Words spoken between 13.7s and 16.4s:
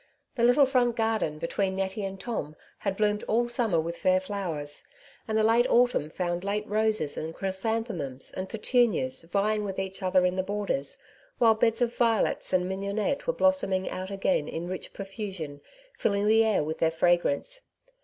out again in rich profusion, filling